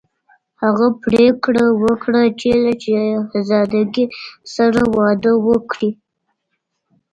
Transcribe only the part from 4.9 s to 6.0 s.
واده وکړي.